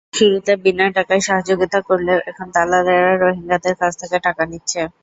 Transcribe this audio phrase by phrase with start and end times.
[0.13, 4.81] শুরুতে বিনা টাকায় সহযোগিতা করলেও এখন দালালেরা রোহিঙ্গাদের কাছ থেকে টাকা নিচ্ছে।